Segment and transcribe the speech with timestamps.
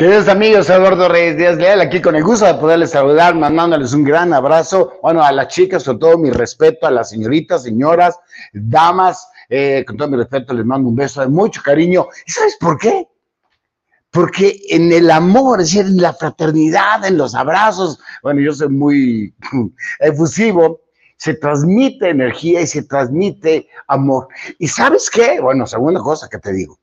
[0.00, 4.02] Queridos amigos, Eduardo Reyes Díaz Leal, aquí con el gusto de poderles saludar, mandándoles un
[4.02, 8.18] gran abrazo, bueno, a las chicas, con todo mi respeto, a las señoritas, señoras,
[8.54, 12.06] damas, eh, con todo mi respeto, les mando un beso de mucho cariño.
[12.26, 13.08] ¿Y sabes por qué?
[14.10, 18.70] Porque en el amor, es decir, en la fraternidad, en los abrazos, bueno, yo soy
[18.70, 19.34] muy
[20.00, 20.80] efusivo,
[21.18, 24.28] se transmite energía y se transmite amor.
[24.58, 25.40] ¿Y sabes qué?
[25.42, 26.78] Bueno, segunda cosa que te digo,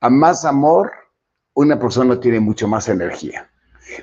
[0.00, 0.92] a más amor,
[1.54, 3.48] una persona tiene mucho más energía.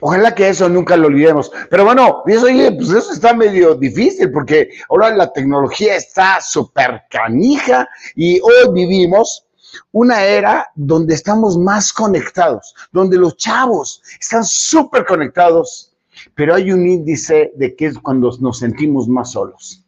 [0.02, 1.52] Ojalá que eso nunca lo olvidemos.
[1.70, 2.48] Pero bueno, eso,
[2.78, 9.48] pues eso está medio difícil porque ahora la tecnología está súper canija y hoy vivimos
[9.92, 15.94] una era donde estamos más conectados, donde los chavos están súper conectados,
[16.36, 19.84] pero hay un índice de que es cuando nos sentimos más solos.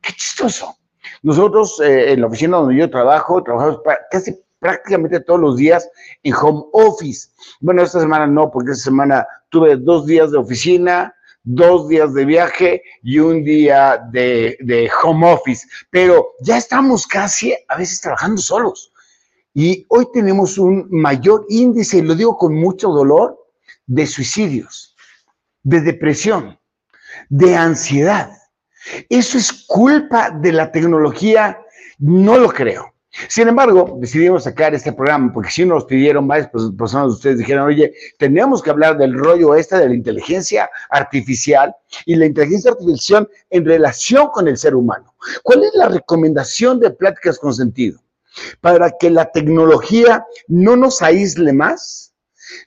[0.00, 0.76] Qué chistoso.
[1.22, 5.86] Nosotros eh, en la oficina donde yo trabajo, trabajamos casi prácticamente todos los días
[6.22, 7.28] en home office.
[7.60, 12.24] Bueno, esta semana no, porque esta semana tuve dos días de oficina, dos días de
[12.24, 18.40] viaje y un día de, de home office, pero ya estamos casi a veces trabajando
[18.40, 18.90] solos.
[19.52, 23.38] Y hoy tenemos un mayor índice, y lo digo con mucho dolor,
[23.86, 24.96] de suicidios,
[25.62, 26.58] de depresión,
[27.28, 28.30] de ansiedad.
[29.10, 31.60] ¿Eso es culpa de la tecnología?
[31.98, 32.93] No lo creo.
[33.28, 37.92] Sin embargo, decidimos sacar este programa porque si nos pidieron varias personas, ustedes dijeron, oye,
[38.18, 41.74] tenemos que hablar del rollo este de la inteligencia artificial
[42.06, 45.14] y la inteligencia artificial en relación con el ser humano.
[45.42, 48.00] ¿Cuál es la recomendación de pláticas con sentido?
[48.60, 52.12] Para que la tecnología no nos aísle más,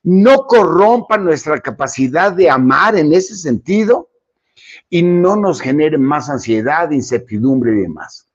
[0.04, 4.10] no corrompa nuestra capacidad de amar en ese sentido
[4.90, 8.27] y no nos genere más ansiedad, incertidumbre y demás.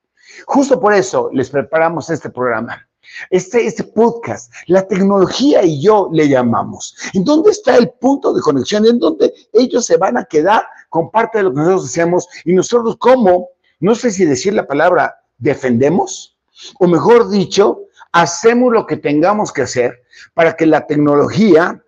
[0.47, 2.87] Justo por eso les preparamos este programa.
[3.31, 6.97] Este, este podcast, la tecnología y yo le llamamos.
[7.12, 8.87] ¿En dónde está el punto de conexión?
[8.87, 12.28] ¿En dónde ellos se van a quedar con parte de lo que nosotros hacemos?
[12.44, 13.50] Y nosotros, ¿cómo?
[13.81, 16.38] No sé si decir la palabra defendemos,
[16.78, 17.81] o mejor dicho,
[18.12, 20.03] hacemos lo que tengamos que hacer
[20.34, 21.82] para que la tecnología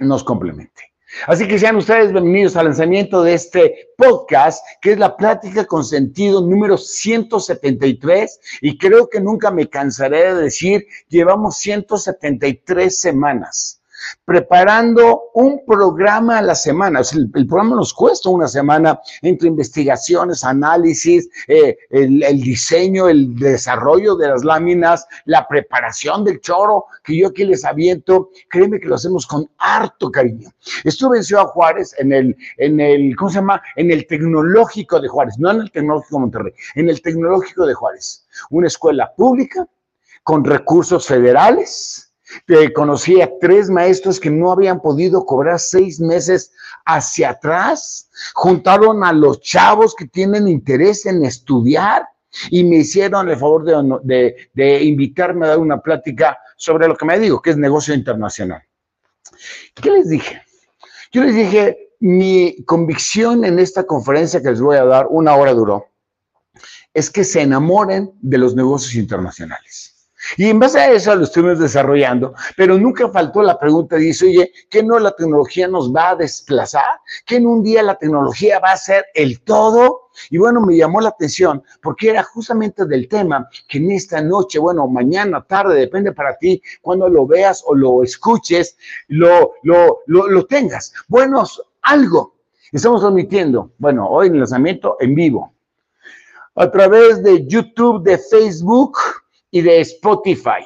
[0.00, 0.87] nos complemente.
[1.26, 5.84] Así que sean ustedes bienvenidos al lanzamiento de este podcast, que es la plática con
[5.84, 8.40] sentido número 173.
[8.60, 13.77] Y creo que nunca me cansaré de decir, llevamos 173 semanas
[14.24, 17.00] preparando un programa a la semana.
[17.12, 24.28] el, programa nos cuesta una semana entre investigaciones, análisis, eh, el, diseño, el desarrollo de
[24.28, 28.30] las láminas, la preparación del choro que yo aquí les aviento.
[28.48, 30.50] Créeme que lo hacemos con harto cariño.
[30.84, 33.62] Estuve en Ciudad Juárez, en el, en el, ¿cómo se llama?
[33.76, 37.74] En el Tecnológico de Juárez, no en el Tecnológico de Monterrey, en el Tecnológico de
[37.74, 38.26] Juárez.
[38.50, 39.66] Una escuela pública
[40.22, 42.07] con recursos federales
[42.74, 46.52] conocí a tres maestros que no habían podido cobrar seis meses
[46.84, 48.10] hacia atrás.
[48.34, 52.06] Juntaron a los chavos que tienen interés en estudiar
[52.50, 53.64] y me hicieron el favor
[54.02, 57.94] de, de, invitarme a dar una plática sobre lo que me digo, que es negocio
[57.94, 58.62] internacional.
[59.74, 60.42] ¿Qué les dije?
[61.12, 65.54] Yo les dije, mi convicción en esta conferencia que les voy a dar, una hora
[65.54, 65.88] duró,
[66.92, 69.97] es que se enamoren de los negocios internacionales.
[70.36, 74.52] Y en base a eso lo estuvimos desarrollando, pero nunca faltó la pregunta, dice, oye,
[74.68, 76.84] ¿qué no la tecnología nos va a desplazar?
[77.24, 80.10] ¿Que en un día la tecnología va a ser el todo?
[80.30, 84.58] Y bueno, me llamó la atención porque era justamente del tema que en esta noche,
[84.58, 88.76] bueno, mañana, tarde, depende para ti, cuando lo veas o lo escuches,
[89.08, 90.92] lo, lo, lo, lo tengas.
[91.08, 91.44] Bueno,
[91.82, 92.34] algo.
[92.70, 95.54] Estamos transmitiendo, bueno, hoy en el lanzamiento en vivo,
[96.54, 98.98] a través de YouTube, de Facebook,
[99.50, 100.64] y de Spotify.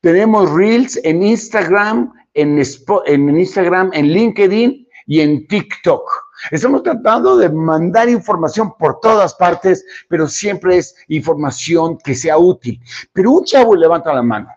[0.00, 6.02] Tenemos Reels en Instagram, en, Instagram, en LinkedIn y en TikTok.
[6.50, 12.80] Estamos tratando de mandar información por todas partes, pero siempre es información que sea útil.
[13.12, 14.48] Pero un chavo levanta la mano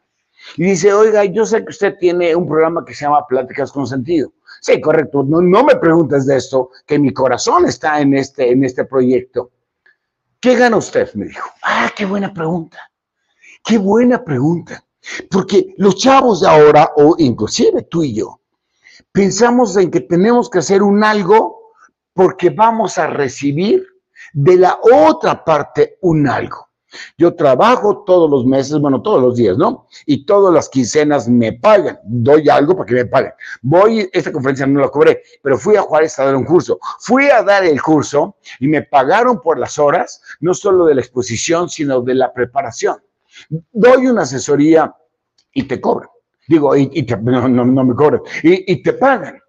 [0.55, 3.87] y dice, oiga, yo sé que usted tiene un programa que se llama Pláticas con
[3.87, 4.31] Sentido.
[4.61, 5.23] Sí, correcto.
[5.23, 9.51] No, no me preguntes de esto, que mi corazón está en este, en este proyecto.
[10.39, 11.13] ¿Qué gana usted?
[11.13, 11.49] Me dijo.
[11.63, 12.91] Ah, qué buena pregunta.
[13.67, 14.81] Qué buena pregunta.
[15.29, 18.39] Porque los chavos de ahora, o inclusive tú y yo,
[19.11, 21.73] pensamos en que tenemos que hacer un algo
[22.13, 23.85] porque vamos a recibir
[24.31, 26.69] de la otra parte un algo.
[27.17, 29.87] Yo trabajo todos los meses, bueno, todos los días, ¿no?
[30.05, 31.99] Y todas las quincenas me pagan.
[32.05, 33.33] Doy algo para que me paguen.
[33.61, 36.79] Voy, esta conferencia no la cobré, pero fui a Juárez a dar un curso.
[37.01, 41.01] Fui a dar el curso y me pagaron por las horas, no solo de la
[41.01, 42.97] exposición, sino de la preparación
[43.71, 44.93] doy una asesoría
[45.53, 46.11] y te cobro.
[46.47, 48.21] Digo, y, no, no, me cobran.
[48.43, 49.39] Y, te pagan.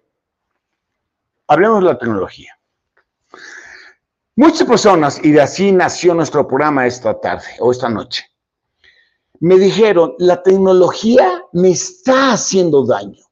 [1.46, 2.58] Hablemos de la tecnología.
[4.36, 8.24] Muchas personas, y de así nació nuestro programa esta tarde o esta noche,
[9.40, 13.23] me dijeron, la tecnología me está haciendo daño.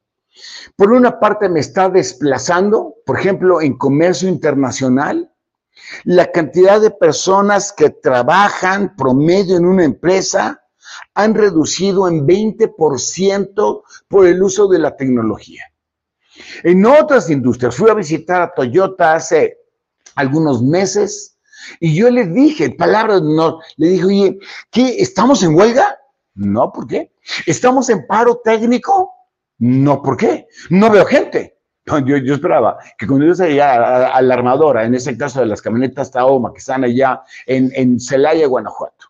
[0.75, 5.31] Por una parte me está desplazando, por ejemplo, en comercio internacional,
[6.03, 10.61] la cantidad de personas que trabajan promedio en una empresa
[11.13, 15.63] han reducido en 20% por el uso de la tecnología.
[16.63, 19.57] En otras industrias, fui a visitar a Toyota hace
[20.15, 21.37] algunos meses
[21.79, 24.39] y yo le dije, palabras no, le dije, oye,
[24.69, 25.01] ¿qué?
[25.01, 25.97] ¿Estamos en huelga?
[26.35, 27.13] No, ¿por qué?
[27.45, 29.12] ¿Estamos en paro técnico?
[29.65, 30.49] No, ¿por qué?
[30.71, 31.57] No veo gente.
[31.85, 36.11] Yo, esperaba que cuando yo salía a, la armadora, en ese caso de las camionetas
[36.11, 39.05] Taoma, que están allá en, Celaya, Guanajuato,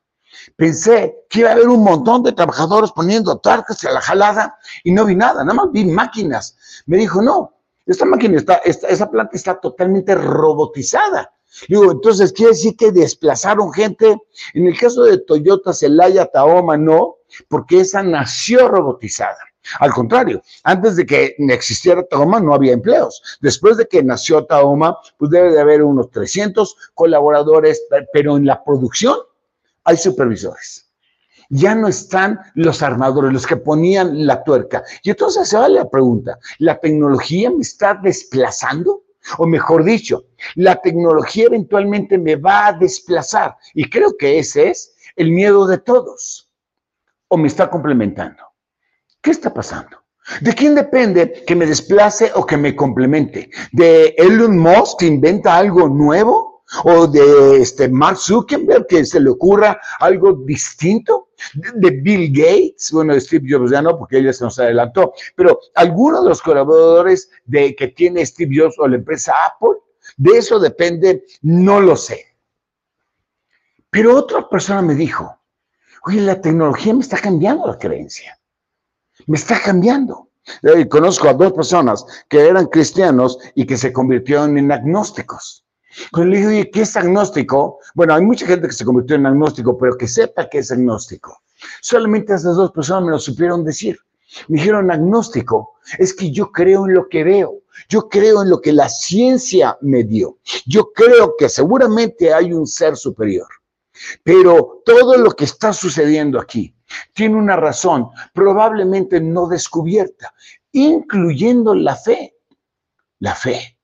[0.55, 4.91] pensé que iba a haber un montón de trabajadores poniendo tarcas a la jalada y
[4.91, 6.55] no vi nada, nada más vi máquinas.
[6.85, 7.55] Me dijo, no,
[7.87, 11.33] esta máquina está, esa planta está totalmente robotizada.
[11.67, 14.17] Digo, entonces quiere decir que desplazaron gente.
[14.53, 17.15] En el caso de Toyota, Celaya, Taoma, no,
[17.47, 19.39] porque esa nació robotizada.
[19.79, 23.21] Al contrario, antes de que existiera Taoma no había empleos.
[23.41, 27.81] Después de que nació Taoma, pues debe de haber unos 300 colaboradores,
[28.11, 29.17] pero en la producción
[29.83, 30.83] hay supervisores
[31.49, 34.83] ya no están los armadores, los que ponían la tuerca.
[35.03, 39.03] Y entonces se vale la pregunta, ¿la tecnología me está desplazando?
[39.37, 40.25] O mejor dicho,
[40.55, 43.55] la tecnología eventualmente me va a desplazar.
[43.73, 46.49] Y creo que ese es el miedo de todos.
[47.29, 48.43] ¿O me está complementando?
[49.23, 50.03] ¿Qué está pasando?
[50.41, 53.49] ¿De quién depende que me desplace o que me complemente?
[53.71, 56.53] ¿De Elon Musk que inventa algo nuevo?
[56.85, 63.13] o de este Mark Zuckerberg que se le ocurra algo distinto, de, Bill Gates, bueno,
[63.13, 67.29] de Steve Jobs ya no, porque ella se nos adelantó, pero algunos de los colaboradores
[67.45, 69.77] de que tiene Steve Jobs o la empresa Apple,
[70.17, 72.25] de eso depende, no lo sé.
[73.91, 75.37] Pero otra persona me dijo,
[76.07, 78.39] oye, la tecnología me está cambiando la creencia,
[79.27, 80.29] me está cambiando.
[80.75, 85.63] Y conozco a dos personas que eran cristianos y que se convirtieron en agnósticos.
[86.11, 87.79] Cuando le dije, ¿qué es agnóstico?
[87.93, 91.41] Bueno, hay mucha gente que se convirtió en agnóstico, pero que sepa que es agnóstico.
[91.81, 93.97] Solamente esas dos personas me lo supieron decir.
[94.47, 97.59] Me dijeron, agnóstico, es que yo creo en lo que veo.
[97.89, 100.39] Yo creo en lo que la ciencia me dio.
[100.65, 103.47] Yo creo que seguramente hay un ser superior.
[104.23, 106.73] Pero todo lo que está sucediendo aquí
[107.13, 110.33] tiene una razón, probablemente no descubierta,
[110.71, 112.35] incluyendo la fe.
[113.19, 113.77] La fe.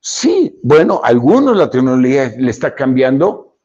[0.00, 3.56] Sí, bueno, algunos la tecnología le está cambiando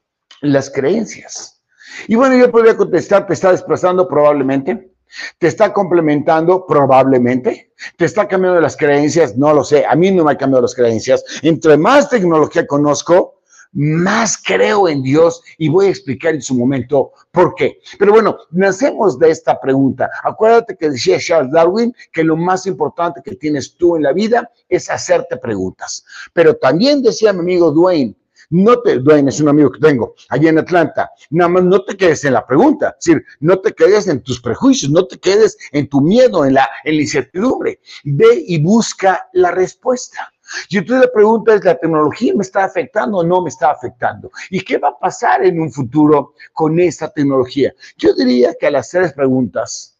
[0.41, 1.61] las creencias.
[2.07, 4.93] Y bueno, yo podría contestar, te está desplazando probablemente,
[5.37, 10.23] te está complementando probablemente, te está cambiando las creencias, no lo sé, a mí no
[10.23, 11.23] me ha cambiado las creencias.
[11.41, 13.38] Entre más tecnología conozco,
[13.73, 17.79] más creo en Dios y voy a explicar en su momento por qué.
[17.97, 20.09] Pero bueno, nacemos de esta pregunta.
[20.23, 24.49] Acuérdate que decía Charles Darwin que lo más importante que tienes tú en la vida
[24.67, 26.03] es hacerte preguntas.
[26.33, 28.15] Pero también decía mi amigo Dwayne,
[28.51, 31.95] no te, Dwayne es un amigo que tengo allí en Atlanta, nada más no te
[31.95, 35.55] quedes en la pregunta, es decir, no te quedes en tus prejuicios, no te quedes
[35.71, 37.79] en tu miedo, en la, en la incertidumbre.
[38.03, 40.33] Ve y busca la respuesta.
[40.69, 44.31] Y entonces la pregunta es, ¿la tecnología me está afectando o no me está afectando?
[44.49, 47.73] ¿Y qué va a pasar en un futuro con esta tecnología?
[47.97, 49.97] Yo diría que a las tres preguntas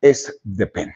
[0.00, 0.94] es depende.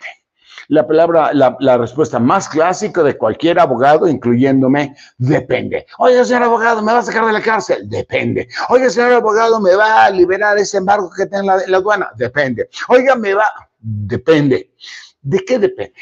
[0.68, 5.86] La palabra, la, respuesta más clásica de cualquier abogado, incluyéndome, depende.
[5.98, 7.88] Oye, señor abogado, ¿me va a sacar de la cárcel?
[7.88, 8.48] Depende.
[8.70, 12.10] Oye, señor abogado, ¿me va a liberar ese embargo que tiene en la, la aduana?
[12.16, 12.68] Depende.
[12.88, 13.46] Oiga, ¿me va?
[13.78, 14.72] Depende.
[15.22, 15.94] ¿De qué depende?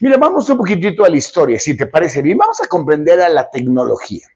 [0.00, 2.38] Mira, vamos un poquitito a la historia, si te parece bien.
[2.38, 4.26] Vamos a comprender a la tecnología.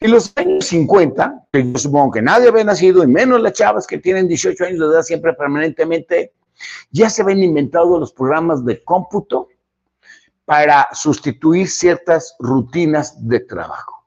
[0.00, 3.86] En los años 50, que yo supongo que nadie había nacido, y menos las chavas
[3.86, 6.32] que tienen 18 años de edad siempre permanentemente,
[6.90, 9.48] ya se habían inventado los programas de cómputo
[10.44, 14.04] para sustituir ciertas rutinas de trabajo.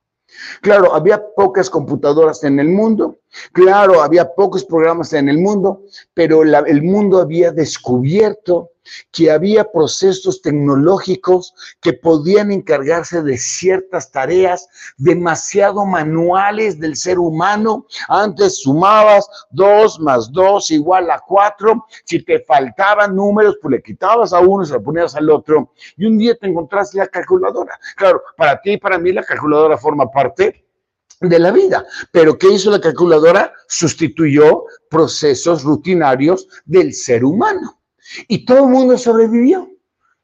[0.62, 3.20] Claro, había pocas computadoras en el mundo,
[3.54, 8.72] claro, había pocos programas en el mundo, pero el mundo había descubierto
[9.12, 17.86] que había procesos tecnológicos que podían encargarse de ciertas tareas demasiado manuales del ser humano.
[18.08, 21.86] Antes sumabas dos más dos igual a cuatro.
[22.06, 25.72] Si te faltaban números, pues le quitabas a uno y se lo ponías al otro.
[25.98, 27.78] Y un día te encontraste la calculadora.
[27.96, 30.66] Claro, para ti y para mí la calculadora forma parte
[31.20, 31.86] de la vida.
[32.12, 33.54] Pero ¿qué hizo la calculadora?
[33.68, 37.80] Sustituyó procesos rutinarios del ser humano.
[38.28, 39.70] Y todo el mundo sobrevivió.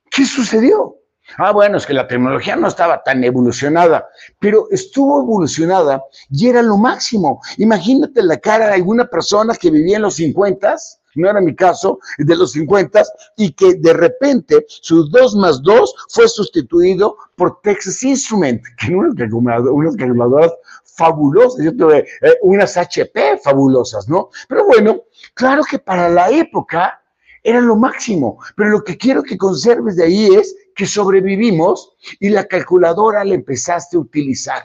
[0.09, 0.97] ¿Qué sucedió?
[1.37, 4.07] Ah, bueno, es que la tecnología no estaba tan evolucionada,
[4.39, 7.41] pero estuvo evolucionada y era lo máximo.
[7.57, 10.75] Imagínate la cara de alguna persona que vivía en los 50,
[11.15, 13.03] no era mi caso, de los 50,
[13.37, 19.63] y que de repente sus 2 más 2 fue sustituido por Texas Instrument, que eran
[19.67, 20.51] unas calculadoras
[20.83, 24.29] fabulosas, eh, unas HP fabulosas, ¿no?
[24.47, 25.01] Pero bueno,
[25.33, 27.00] claro que para la época
[27.43, 28.39] era lo máximo.
[28.55, 33.35] Pero lo que quiero que conserves de ahí es que sobrevivimos y la calculadora la
[33.35, 34.63] empezaste a utilizar.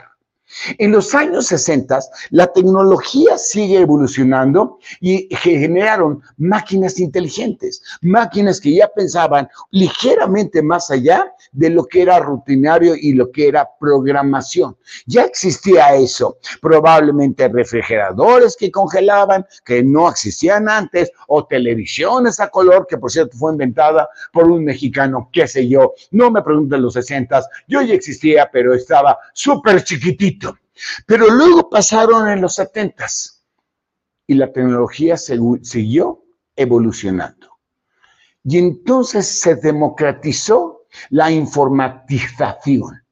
[0.77, 1.99] En los años 60,
[2.31, 11.33] la tecnología sigue evolucionando y generaron máquinas inteligentes, máquinas que ya pensaban ligeramente más allá
[11.51, 14.77] de lo que era rutinario y lo que era programación.
[15.05, 22.87] Ya existía eso, probablemente refrigeradores que congelaban, que no existían antes, o televisiones a color,
[22.87, 26.93] que por cierto fue inventada por un mexicano, qué sé yo, no me pregunten los
[26.93, 30.46] 60, yo ya existía, pero estaba súper chiquitito
[31.05, 33.05] pero luego pasaron en los 70
[34.27, 36.23] y la tecnología siguió
[36.55, 37.57] evolucionando.
[38.43, 43.03] Y entonces se democratizó la informatización.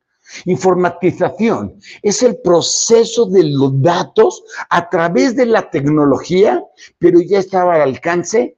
[0.46, 6.64] Informatización es el proceso de los datos a través de la tecnología,
[6.98, 8.58] pero ya estaba al alcance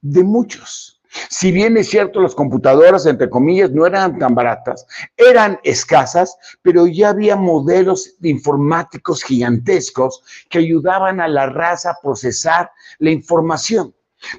[0.00, 0.93] de muchos.
[1.30, 6.86] Si bien es cierto, las computadoras, entre comillas, no eran tan baratas, eran escasas, pero
[6.86, 13.94] ya había modelos informáticos gigantescos que ayudaban a la raza a procesar la información.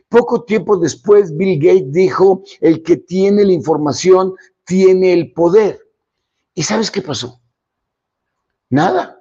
[0.10, 5.80] Poco tiempo después, Bill Gates dijo, el que tiene la información tiene el poder.
[6.54, 7.42] ¿Y sabes qué pasó?
[8.70, 9.16] Nada.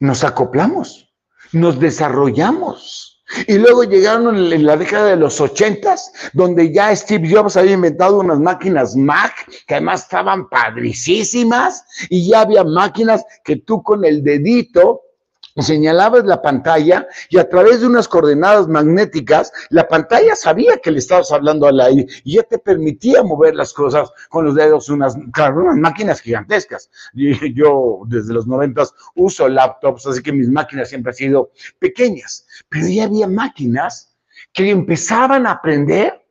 [0.00, 1.12] Nos acoplamos,
[1.52, 3.07] nos desarrollamos.
[3.46, 8.20] Y luego llegaron en la década de los ochentas, donde ya Steve Jobs había inventado
[8.20, 9.34] unas máquinas Mac,
[9.66, 15.02] que además estaban padricísimas, y ya había máquinas que tú con el dedito
[15.62, 20.98] señalabas la pantalla y a través de unas coordenadas magnéticas, la pantalla sabía que le
[20.98, 25.16] estabas hablando al aire y ya te permitía mover las cosas con los dedos, unas,
[25.16, 26.90] unas máquinas gigantescas.
[27.54, 32.86] Yo desde los noventas uso laptops, así que mis máquinas siempre han sido pequeñas, pero
[32.86, 34.16] ya había máquinas
[34.52, 36.24] que empezaban a aprender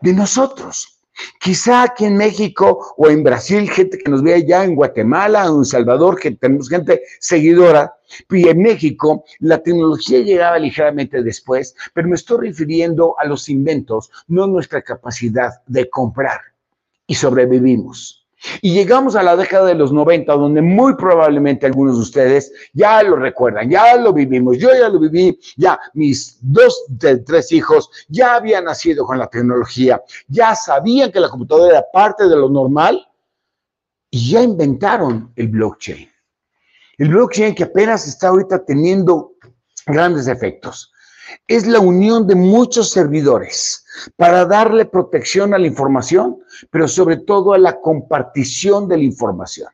[0.00, 0.97] de nosotros.
[1.40, 5.64] Quizá aquí en México o en Brasil, gente que nos ve allá, en Guatemala, en
[5.64, 7.94] Salvador, que tenemos gente seguidora,
[8.30, 14.10] y en México la tecnología llegaba ligeramente después, pero me estoy refiriendo a los inventos,
[14.28, 16.40] no nuestra capacidad de comprar.
[17.06, 18.27] Y sobrevivimos.
[18.62, 23.02] Y llegamos a la década de los 90, donde muy probablemente algunos de ustedes ya
[23.02, 27.90] lo recuerdan, ya lo vivimos, yo ya lo viví, ya mis dos de tres hijos
[28.08, 32.48] ya habían nacido con la tecnología, ya sabían que la computadora era parte de lo
[32.48, 33.06] normal
[34.10, 36.08] y ya inventaron el blockchain.
[36.98, 39.32] El blockchain que apenas está ahorita teniendo
[39.86, 40.92] grandes efectos.
[41.46, 43.84] Es la unión de muchos servidores
[44.16, 46.38] para darle protección a la información,
[46.70, 49.68] pero sobre todo a la compartición de la información.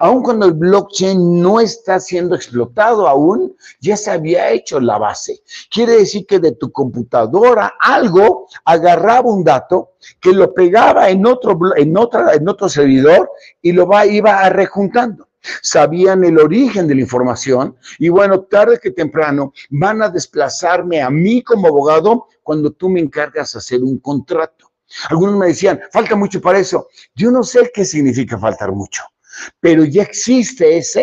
[0.00, 5.42] Aun cuando el blockchain no está siendo explotado aún, ya se había hecho la base.
[5.70, 11.58] Quiere decir que de tu computadora algo agarraba un dato que lo pegaba en otro,
[11.76, 13.30] en otra, otro servidor
[13.62, 15.27] y lo va, iba rejuntando
[15.62, 21.10] sabían el origen de la información y bueno, tarde que temprano van a desplazarme a
[21.10, 24.70] mí como abogado cuando tú me encargas hacer un contrato.
[25.10, 26.88] Algunos me decían, falta mucho para eso.
[27.14, 29.02] Yo no sé qué significa faltar mucho,
[29.60, 31.02] pero ya existe esa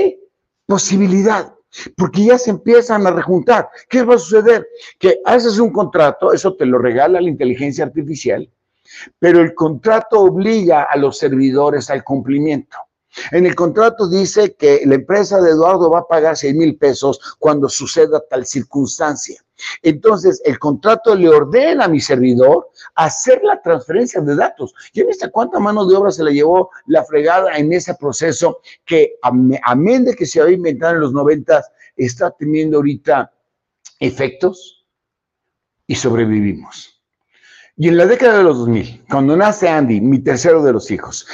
[0.66, 1.56] posibilidad
[1.98, 3.70] porque ya se empiezan a rejuntar.
[3.90, 4.68] ¿Qué va a suceder?
[5.00, 8.50] Que haces un contrato, eso te lo regala la inteligencia artificial,
[9.20, 12.78] pero el contrato obliga a los servidores al cumplimiento.
[13.32, 17.20] En el contrato dice que la empresa de Eduardo va a pagar 6 mil pesos
[17.40, 19.42] cuando suceda tal circunstancia.
[19.82, 24.74] Entonces, el contrato le ordena a mi servidor hacer la transferencia de datos.
[24.94, 29.16] ¿Ya viste cuánta mano de obra se le llevó la fregada en ese proceso que,
[29.64, 33.32] amén de que se había inventado en los noventas, está teniendo ahorita
[34.00, 34.86] efectos
[35.88, 36.95] y sobrevivimos?
[37.78, 41.28] Y en la década de los 2000, cuando nace Andy, mi tercero de los hijos,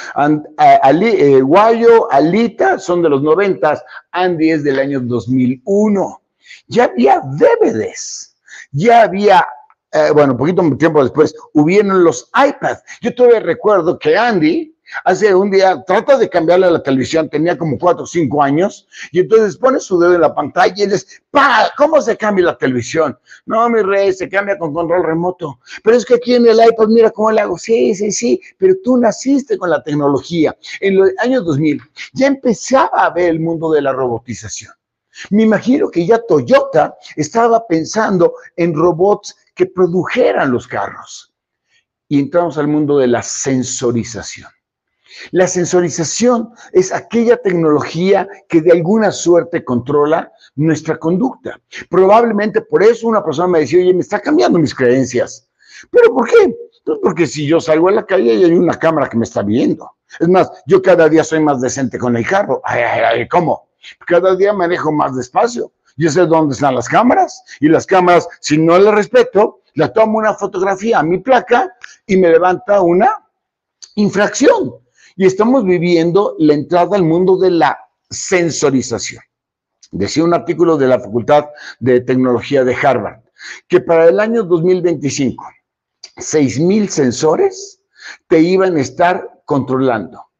[0.58, 3.80] eh, Guayo, Alita son de los 90,
[4.10, 6.20] Andy es del año 2001.
[6.66, 8.34] Ya había DVDs,
[8.72, 9.46] ya había,
[9.92, 12.82] eh, bueno, un poquito tiempo después, hubieron los iPads.
[13.02, 14.71] Yo todavía recuerdo que Andy,
[15.04, 18.86] Hace un día trata de cambiarle a la televisión, tenía como cuatro o cinco años,
[19.10, 21.70] y entonces pone su dedo en la pantalla y les, ¡pa!
[21.76, 23.18] ¿Cómo se cambia la televisión?
[23.46, 25.58] No, mi rey, se cambia con control remoto.
[25.82, 27.58] Pero es que aquí en el iPad, mira cómo le hago.
[27.58, 30.56] Sí, sí, sí, pero tú naciste con la tecnología.
[30.80, 31.80] En los años 2000
[32.12, 34.72] ya empezaba a ver el mundo de la robotización.
[35.30, 41.32] Me imagino que ya Toyota estaba pensando en robots que produjeran los carros.
[42.08, 44.50] Y entramos al mundo de la sensorización.
[45.30, 51.60] La sensorización es aquella tecnología que de alguna suerte controla nuestra conducta.
[51.88, 55.48] Probablemente por eso una persona me decía, oye, me está cambiando mis creencias.
[55.90, 56.54] ¿Pero por qué?
[56.84, 59.42] Pues porque si yo salgo a la calle y hay una cámara que me está
[59.42, 59.90] viendo.
[60.18, 62.60] Es más, yo cada día soy más decente con el carro.
[62.64, 63.68] Ay, ay, ay, ¿cómo?
[64.06, 65.72] Cada día me dejo más despacio.
[65.96, 70.18] Yo sé dónde están las cámaras y las cámaras, si no las respeto, la tomo
[70.18, 71.74] una fotografía a mi placa
[72.06, 73.26] y me levanta una
[73.94, 74.81] infracción
[75.16, 77.78] y estamos viviendo la entrada al mundo de la
[78.10, 79.22] sensorización.
[79.90, 81.46] Decía un artículo de la Facultad
[81.80, 83.20] de Tecnología de Harvard
[83.68, 85.44] que para el año 2025,
[86.16, 87.80] 6.000 sensores
[88.28, 90.31] te iban a estar controlando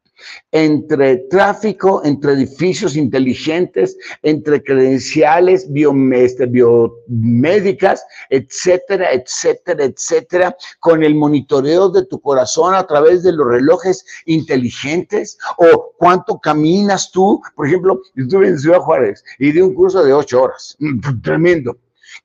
[0.50, 5.68] entre tráfico, entre edificios inteligentes, entre credenciales
[6.12, 13.46] este, biomédicas, etcétera, etcétera, etcétera, con el monitoreo de tu corazón a través de los
[13.46, 17.40] relojes inteligentes o cuánto caminas tú.
[17.54, 21.76] Por ejemplo, estuve en Ciudad Juárez y di un curso de ocho horas, mm, tremendo.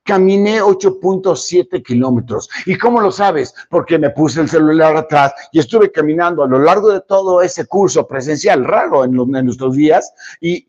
[0.03, 2.49] Caminé 8.7 kilómetros.
[2.65, 3.53] ¿Y cómo lo sabes?
[3.69, 7.65] Porque me puse el celular atrás y estuve caminando a lo largo de todo ese
[7.65, 10.67] curso presencial, raro en, nuestros días, y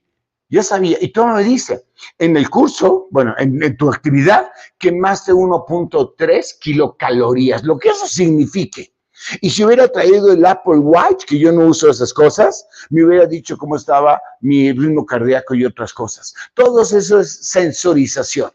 [0.48, 1.84] ya sabía, y todo me dice,
[2.18, 8.92] en el curso, bueno, en, en tu actividad, quemaste 1.3 kilocalorías, lo que eso signifique.
[9.40, 13.26] Y si hubiera traído el Apple Watch, que yo no uso esas cosas, me hubiera
[13.26, 16.34] dicho cómo estaba mi ritmo cardíaco y otras cosas.
[16.54, 18.50] Todo eso es sensorización.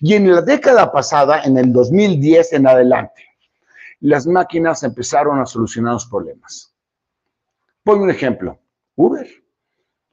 [0.00, 3.24] Y en la década pasada, en el 2010 en adelante,
[4.00, 6.74] las máquinas empezaron a solucionar los problemas.
[7.82, 8.58] Pongo un ejemplo,
[8.94, 9.28] Uber.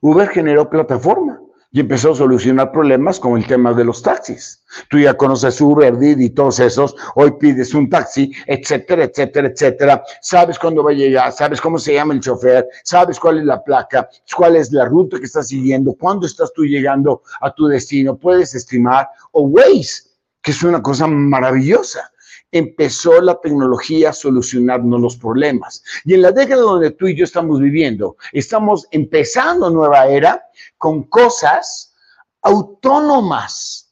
[0.02, 1.43] Uber generó plataforma
[1.74, 4.64] y empezó a solucionar problemas como el tema de los taxis.
[4.90, 6.96] Tú ya conoces Uber, Didi y todos esos.
[7.16, 10.04] Hoy pides un taxi, etcétera, etcétera, etcétera.
[10.22, 13.64] Sabes cuándo va a llegar, sabes cómo se llama el chofer, sabes cuál es la
[13.64, 14.08] placa,
[14.38, 18.16] cuál es la ruta que estás siguiendo, cuándo estás tú llegando a tu destino.
[18.16, 19.10] Puedes estimar.
[19.32, 20.04] O Waze,
[20.44, 22.13] que es una cosa maravillosa
[22.54, 25.84] empezó la tecnología a solucionarnos los problemas.
[26.06, 30.42] Y en la década donde tú y yo estamos viviendo, estamos empezando nueva era
[30.78, 31.94] con cosas
[32.42, 33.92] autónomas,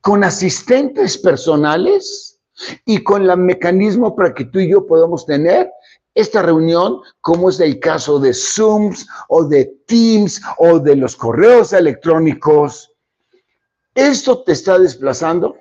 [0.00, 2.38] con asistentes personales
[2.84, 5.70] y con el mecanismo para que tú y yo podamos tener
[6.14, 11.72] esta reunión, como es el caso de Zooms o de Teams o de los correos
[11.72, 12.92] electrónicos.
[13.94, 15.56] ¿Esto te está desplazando?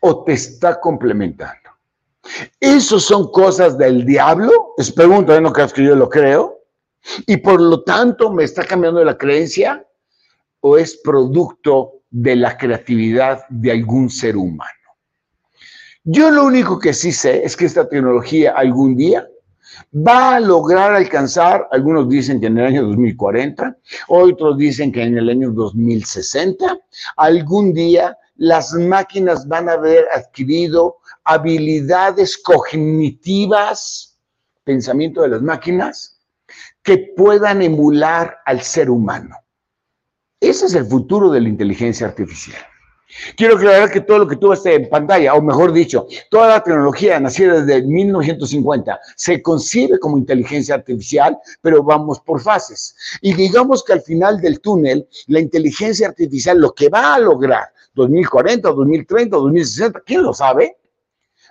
[0.00, 1.70] O te está complementando?
[2.58, 4.74] ¿Esos son cosas del diablo?
[4.76, 6.60] Es pregunta, no creas que yo lo creo.
[7.26, 9.86] Y por lo tanto, ¿me está cambiando la creencia?
[10.60, 14.70] ¿O es producto de la creatividad de algún ser humano?
[16.04, 19.26] Yo lo único que sí sé es que esta tecnología algún día
[19.94, 23.76] va a lograr alcanzar, algunos dicen que en el año 2040,
[24.08, 26.78] otros dicen que en el año 2060,
[27.16, 34.18] algún día las máquinas van a haber adquirido habilidades cognitivas,
[34.64, 36.22] pensamiento de las máquinas,
[36.82, 39.36] que puedan emular al ser humano.
[40.40, 42.56] Ese es el futuro de la inteligencia artificial.
[43.36, 46.62] Quiero aclarar que todo lo que tú ves en pantalla, o mejor dicho, toda la
[46.62, 52.96] tecnología nacida desde 1950 se concibe como inteligencia artificial, pero vamos por fases.
[53.20, 57.68] Y digamos que al final del túnel, la inteligencia artificial lo que va a lograr
[57.94, 60.76] 2040, 2030, 2060, ¿quién lo sabe?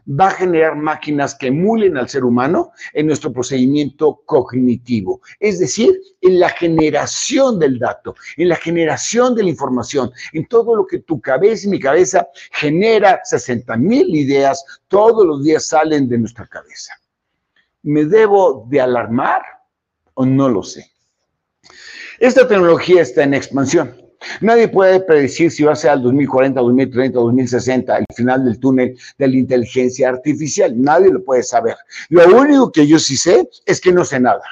[0.07, 5.99] va a generar máquinas que emulen al ser humano en nuestro procedimiento cognitivo, es decir,
[6.21, 10.99] en la generación del dato, en la generación de la información, en todo lo que
[10.99, 16.47] tu cabeza y mi cabeza genera 60 mil ideas, todos los días salen de nuestra
[16.47, 16.93] cabeza.
[17.83, 19.41] ¿Me debo de alarmar
[20.13, 20.91] o no lo sé?
[22.19, 24.08] Esta tecnología está en expansión.
[24.41, 28.97] Nadie puede predecir si va a ser al 2040, 2030, 2060, el final del túnel
[29.17, 30.73] de la inteligencia artificial.
[30.79, 31.75] Nadie lo puede saber.
[32.09, 34.43] Lo único que yo sí sé es que no sé nada.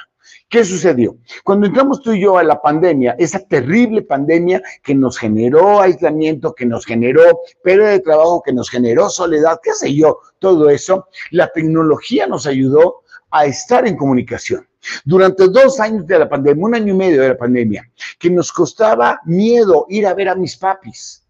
[0.48, 1.18] ¿Qué sucedió?
[1.44, 6.54] Cuando entramos tú y yo a la pandemia, esa terrible pandemia que nos generó aislamiento,
[6.54, 7.22] que nos generó
[7.62, 12.46] pérdida de trabajo, que nos generó soledad, qué sé yo, todo eso, la tecnología nos
[12.46, 14.66] ayudó a estar en comunicación.
[15.04, 18.52] Durante dos años de la pandemia, un año y medio de la pandemia, que nos
[18.52, 21.24] costaba miedo ir a ver a mis papis.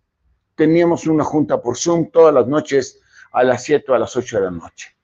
[0.55, 3.01] Teníamos una junta por Zoom todas las noches
[3.33, 4.95] a las 7 o a las 8 de la noche.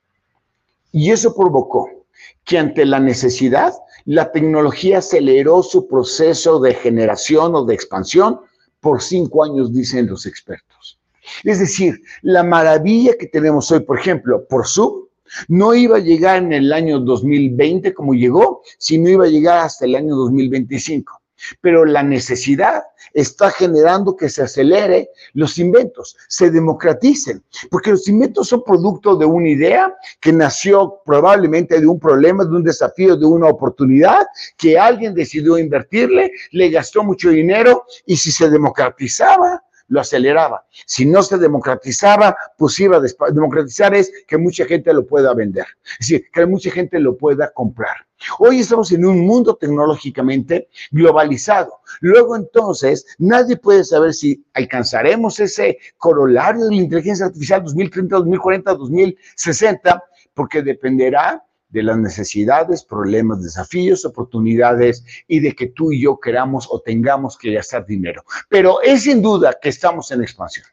[0.93, 2.07] Y eso provocó
[2.45, 3.73] que ante la necesidad,
[4.05, 8.41] la tecnología aceleró su proceso de generación o de expansión
[8.81, 11.01] por cinco años, dicen los expertos.
[11.43, 15.07] Es decir, la maravilla que tenemos hoy, por ejemplo, por Zoom,
[15.49, 19.85] no iba a llegar en el año 2020 como llegó, sino iba a llegar hasta
[19.85, 21.21] el año 2025.
[21.61, 28.49] Pero la necesidad está generando que se acelere los inventos, se democraticen, porque los inventos
[28.49, 33.27] son producto de una idea que nació probablemente de un problema, de un desafío, de
[33.27, 40.01] una oportunidad que alguien decidió invertirle, le gastó mucho dinero y si se democratizaba, lo
[40.01, 40.65] aceleraba.
[40.87, 45.67] Si no se democratizaba, pues iba a democratizar es que mucha gente lo pueda vender,
[46.01, 47.97] es decir, que mucha gente lo pueda comprar.
[48.39, 51.81] Hoy estamos en un mundo tecnológicamente globalizado.
[52.01, 58.75] Luego entonces, nadie puede saber si alcanzaremos ese corolario de la inteligencia artificial 2030, 2040,
[58.75, 66.21] 2060, porque dependerá de las necesidades, problemas, desafíos, oportunidades y de que tú y yo
[66.21, 68.23] queramos o tengamos que gastar dinero.
[68.49, 70.67] Pero es sin duda que estamos en expansión.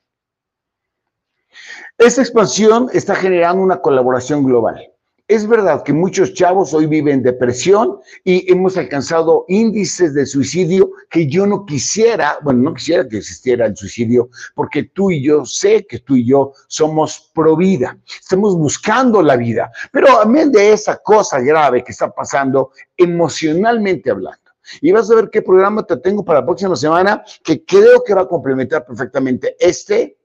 [1.97, 4.91] Esta expansión está generando una colaboración global.
[5.31, 11.25] Es verdad que muchos chavos hoy viven depresión y hemos alcanzado índices de suicidio que
[11.25, 15.87] yo no quisiera, bueno, no quisiera que existiera el suicidio, porque tú y yo sé
[15.87, 20.97] que tú y yo somos pro vida, estamos buscando la vida, pero amén de esa
[20.97, 24.51] cosa grave que está pasando emocionalmente hablando.
[24.81, 28.13] Y vas a ver qué programa te tengo para la próxima semana que creo que
[28.13, 30.17] va a complementar perfectamente este.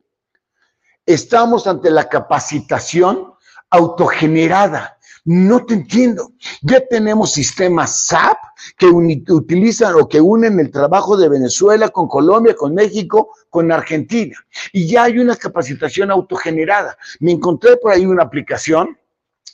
[1.06, 3.36] Estamos ante la capacitación
[3.70, 4.95] autogenerada
[5.26, 6.32] no te entiendo.
[6.62, 8.38] Ya tenemos sistemas SAP
[8.78, 14.36] que utilizan o que unen el trabajo de Venezuela con Colombia, con México, con Argentina.
[14.72, 16.96] Y ya hay una capacitación autogenerada.
[17.20, 18.96] Me encontré por ahí una aplicación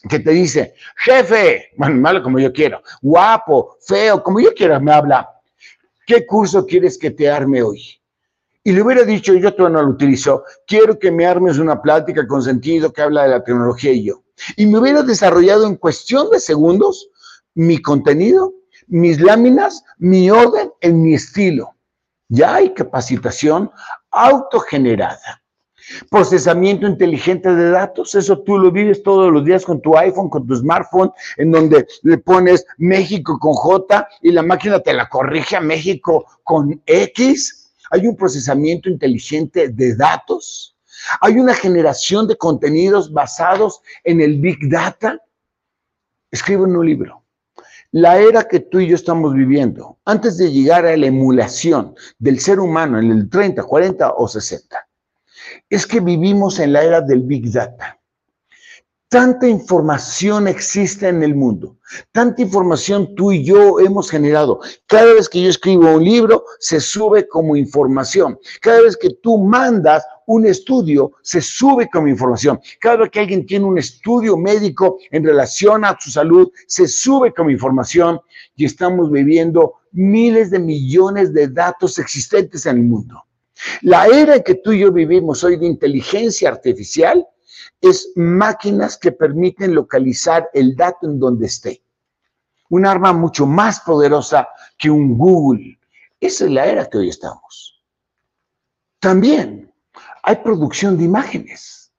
[0.08, 5.28] que te dice, jefe, malo como yo quiero, guapo, feo, como yo quiera, me habla.
[6.06, 7.98] ¿Qué curso quieres que te arme hoy?
[8.64, 12.26] Y le hubiera dicho, yo todavía no lo utilizo, quiero que me armes una plática
[12.26, 14.21] con sentido que habla de la tecnología y yo
[14.56, 17.08] y me hubiera desarrollado en cuestión de segundos
[17.54, 18.54] mi contenido,
[18.86, 21.74] mis láminas, mi orden en mi estilo.
[22.28, 23.70] Ya hay capacitación
[24.10, 25.42] autogenerada.
[26.10, 30.46] Procesamiento inteligente de datos, eso tú lo vives todos los días con tu iPhone, con
[30.46, 35.56] tu smartphone, en donde le pones México con J y la máquina te la corrige
[35.56, 37.72] a México con X.
[37.90, 40.71] Hay un procesamiento inteligente de datos
[41.20, 45.18] hay una generación de contenidos basados en el Big Data.
[46.30, 47.22] Escribo en un libro.
[47.94, 52.40] La era que tú y yo estamos viviendo, antes de llegar a la emulación del
[52.40, 54.88] ser humano en el 30, 40 o 60,
[55.68, 57.98] es que vivimos en la era del Big Data.
[59.12, 61.76] Tanta información existe en el mundo,
[62.12, 64.60] tanta información tú y yo hemos generado.
[64.86, 68.38] Cada vez que yo escribo un libro, se sube como información.
[68.62, 72.60] Cada vez que tú mandas un estudio, se sube como información.
[72.80, 77.32] Cada vez que alguien tiene un estudio médico en relación a su salud, se sube
[77.32, 78.20] como información
[78.56, 83.22] y estamos viviendo miles de millones de datos existentes en el mundo.
[83.82, 87.26] La era en que tú y yo vivimos hoy de inteligencia artificial
[87.80, 91.82] es máquinas que permiten localizar el dato en donde esté.
[92.70, 95.78] Un arma mucho más poderosa que un Google.
[96.18, 97.82] Esa es la era que hoy estamos.
[98.98, 99.71] También
[100.22, 101.92] hay producción de imágenes,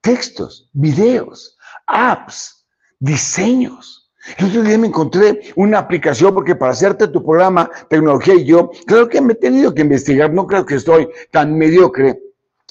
[0.00, 2.66] textos, videos, apps,
[2.98, 4.10] diseños.
[4.36, 8.70] El otro día me encontré una aplicación porque para hacerte tu programa, tecnología y yo,
[8.86, 12.20] creo que me he tenido que investigar, no creo que estoy tan mediocre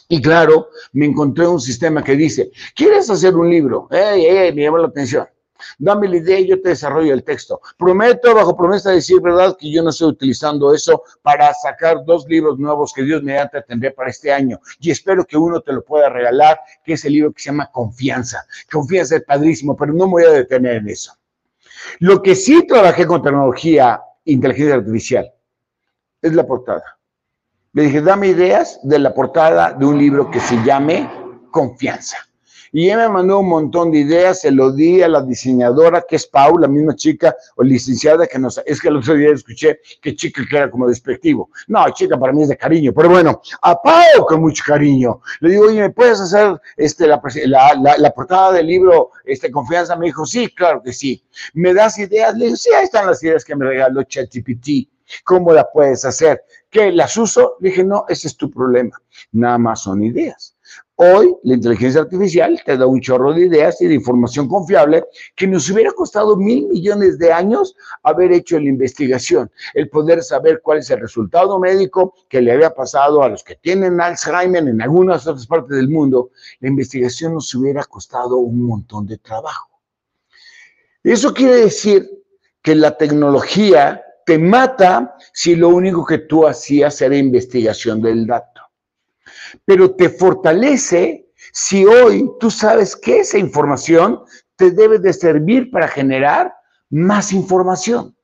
[0.10, 3.88] Y claro, me encontré un sistema que dice, ¿quieres hacer un libro?
[3.92, 4.54] ¡Ey, ey!
[4.54, 5.28] Me llamó la atención.
[5.78, 7.62] Dame la idea y yo te desarrollo el texto.
[7.78, 12.26] Prometo, bajo promesa de decir verdad, que yo no estoy utilizando eso para sacar dos
[12.28, 14.60] libros nuevos que Dios me tendré para este año.
[14.80, 17.72] Y espero que uno te lo pueda regalar, que es el libro que se llama
[17.72, 18.46] Confianza.
[18.72, 21.14] Confianza es padrísimo, pero no me voy a detener en eso.
[22.00, 25.32] Lo que sí trabajé con tecnología, inteligencia artificial,
[26.22, 26.98] es la portada.
[27.74, 31.10] Le dije, dame ideas de la portada de un libro que se llame
[31.52, 32.18] Confianza.
[32.72, 36.16] Y ella me mandó un montón de ideas, se lo di a la diseñadora, que
[36.16, 38.62] es Paula, la misma chica o licenciada que nos...
[38.66, 41.50] Es que el otro día escuché que chica que era como despectivo.
[41.68, 45.22] No, chica para mí es de cariño, pero bueno, a Pau con mucho cariño.
[45.40, 47.22] Le digo, oye, ¿me puedes hacer este, la,
[47.98, 49.96] la, portada del libro este, Confianza?
[49.96, 51.24] Me dijo, sí, claro que sí.
[51.54, 52.36] ¿Me das ideas?
[52.38, 54.90] Le digo, sí, ahí están las ideas que me regaló ChatGPT.
[55.24, 56.44] ¿Cómo la puedes hacer?
[56.70, 57.56] ¿Que las uso?
[57.60, 59.02] Dije, no, ese es tu problema.
[59.32, 60.58] Nada más son ideas.
[60.96, 65.48] Hoy la inteligencia artificial te da un chorro de ideas y de información confiable que
[65.48, 70.80] nos hubiera costado mil millones de años haber hecho la investigación, el poder saber cuál
[70.80, 75.26] es el resultado médico que le había pasado a los que tienen Alzheimer en algunas
[75.28, 76.32] otras partes del mundo.
[76.60, 79.70] La investigación nos hubiera costado un montón de trabajo.
[81.04, 82.10] Eso quiere decir
[82.62, 88.58] que la tecnología te mata si lo único que tú hacías era investigación del dato
[89.66, 94.22] pero te fortalece si hoy tú sabes que esa información
[94.56, 96.54] te debe de servir para generar
[96.90, 98.16] más información.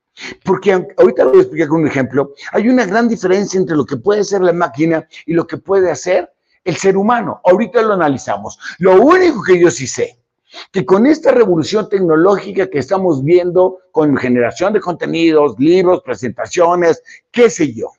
[0.44, 2.34] Porque ahorita lo voy a explicar con un ejemplo.
[2.52, 5.90] Hay una gran diferencia entre lo que puede hacer la máquina y lo que puede
[5.90, 6.32] hacer
[6.64, 7.42] el ser humano.
[7.44, 8.60] Ahorita lo analizamos.
[8.78, 10.23] Lo único que yo sí sé,
[10.72, 17.50] que con esta revolución tecnológica que estamos viendo, con generación de contenidos, libros, presentaciones, qué
[17.50, 17.92] sé yo,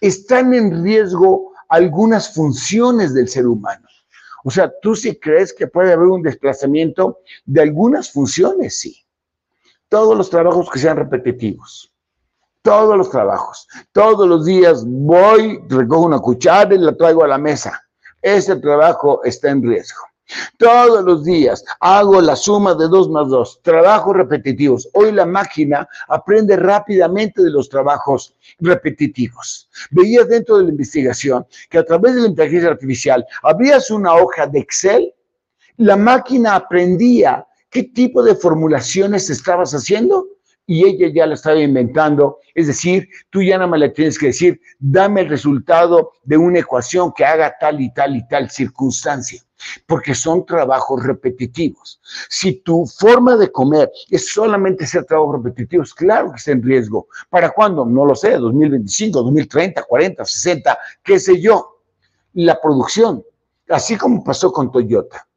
[0.00, 3.86] están en riesgo algunas funciones del ser humano.
[4.44, 8.80] O sea, ¿tú sí crees que puede haber un desplazamiento de algunas funciones?
[8.80, 9.04] Sí.
[9.88, 11.92] Todos los trabajos que sean repetitivos.
[12.62, 13.66] Todos los trabajos.
[13.92, 17.82] Todos los días voy, recojo una cuchara y la traigo a la mesa.
[18.22, 20.02] Ese trabajo está en riesgo.
[20.58, 24.88] Todos los días hago la suma de dos más dos, trabajos repetitivos.
[24.94, 29.68] Hoy la máquina aprende rápidamente de los trabajos repetitivos.
[29.90, 34.46] Veías dentro de la investigación que a través de la inteligencia artificial abrías una hoja
[34.46, 35.14] de Excel,
[35.76, 40.26] la máquina aprendía qué tipo de formulaciones estabas haciendo
[40.68, 42.38] y ella ya la estaba inventando.
[42.54, 46.58] Es decir, tú ya nada más le tienes que decir, dame el resultado de una
[46.60, 49.42] ecuación que haga tal y tal y tal circunstancia
[49.86, 52.00] porque son trabajos repetitivos.
[52.28, 57.08] Si tu forma de comer es solamente hacer trabajos repetitivos, claro que está en riesgo.
[57.28, 57.84] ¿Para cuándo?
[57.84, 61.80] No lo sé, 2025, 2030, 40, 60, qué sé yo.
[62.34, 63.24] La producción,
[63.68, 65.27] así como pasó con Toyota.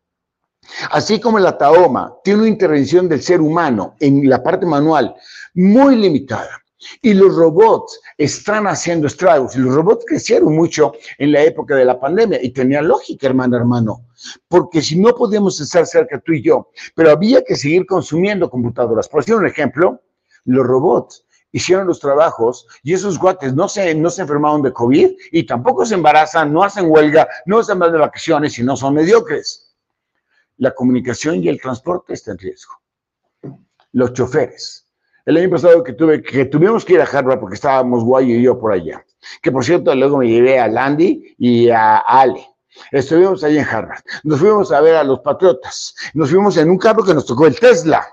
[0.91, 5.15] Así como la Taoma tiene una intervención del ser humano en la parte manual
[5.54, 6.62] muy limitada,
[7.02, 9.56] y los robots están haciendo estragos.
[9.56, 14.06] Los robots crecieron mucho en la época de la pandemia y tenía lógica, hermano, hermano.
[14.47, 19.08] Porque si no podíamos estar cerca tú y yo, pero había que seguir consumiendo computadoras.
[19.08, 20.02] Por decir un ejemplo,
[20.45, 25.12] los robots hicieron los trabajos y esos guates no se, no se enfermaron de COVID
[25.32, 29.70] y tampoco se embarazan, no hacen huelga, no están de vacaciones y no son mediocres.
[30.62, 32.74] La comunicación y el transporte están en riesgo.
[33.93, 34.82] Los choferes
[35.26, 38.41] el año pasado que tuve, que tuvimos que ir a Harvard porque estábamos Guay y
[38.41, 39.06] yo por allá.
[39.41, 42.45] Que por cierto, luego me llevé a Landy y a Ale.
[42.91, 44.02] Estuvimos ahí en Harvard.
[44.24, 45.95] Nos fuimos a ver a los patriotas.
[46.13, 48.06] Nos fuimos en un carro que nos tocó el Tesla.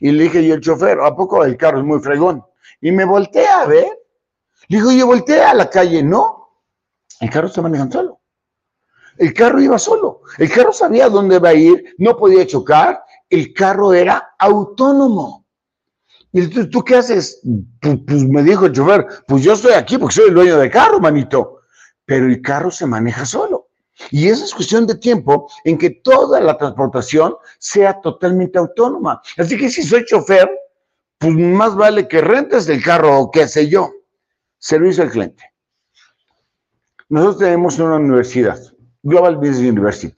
[0.00, 2.44] Y le dije yo al chofer, ¿a poco el carro es muy fregón?
[2.80, 3.98] Y me volteé a ver.
[4.68, 6.02] Le digo, yo volteé a la calle.
[6.02, 6.60] No,
[7.20, 8.11] el carro se maneja solo.
[9.18, 10.22] El carro iba solo.
[10.38, 13.02] El carro sabía dónde iba a ir, no podía chocar.
[13.28, 15.46] El carro era autónomo.
[16.32, 17.40] ¿Y tú, qué haces?
[17.80, 20.70] Pues, pues, me dijo el chofer, pues yo estoy aquí porque soy el dueño del
[20.70, 21.60] carro, manito.
[22.06, 23.68] Pero el carro se maneja solo.
[24.10, 29.20] Y esa es cuestión de tiempo en que toda la transportación sea totalmente autónoma.
[29.36, 30.50] Así que si soy chofer,
[31.18, 33.92] pues más vale que rentes el carro o qué sé yo.
[34.58, 35.44] Servicio al cliente.
[37.08, 38.58] Nosotros tenemos una universidad,
[39.02, 40.14] Global Business University.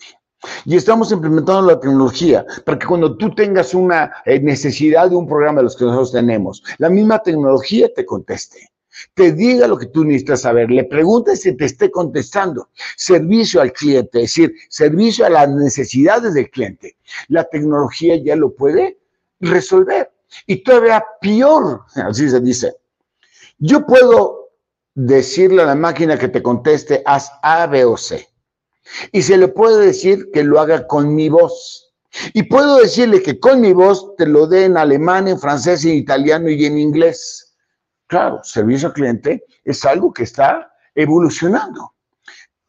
[0.66, 5.27] Y estamos implementando la tecnología para que cuando tú tengas una eh, necesidad de un
[5.27, 8.70] programa de los que nosotros tenemos, la misma tecnología te conteste,
[9.14, 12.68] te diga lo que tú necesitas saber, le preguntes y te esté contestando.
[12.97, 16.97] Servicio al cliente, es decir, servicio a las necesidades del cliente.
[17.29, 18.99] La tecnología ya lo puede
[19.40, 20.12] resolver.
[20.47, 22.75] Y todavía peor, así se dice.
[23.59, 24.51] Yo puedo
[24.94, 28.29] decirle a la máquina que te conteste, haz A, B o C.
[29.12, 31.92] Y se le puede decir que lo haga con mi voz.
[32.33, 35.94] Y puedo decirle que con mi voz te lo dé en alemán, en francés, en
[35.94, 37.55] italiano y en inglés.
[38.07, 41.94] Claro, servicio al cliente es algo que está evolucionando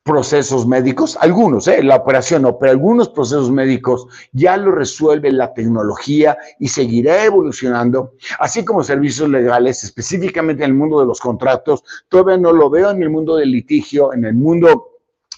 [0.05, 1.81] procesos médicos, algunos, ¿eh?
[1.81, 8.13] la operación no, pero algunos procesos médicos ya lo resuelve la tecnología y seguirá evolucionando,
[8.37, 12.91] así como servicios legales, específicamente en el mundo de los contratos, todavía no lo veo
[12.91, 14.94] en el mundo del litigio, en el mundo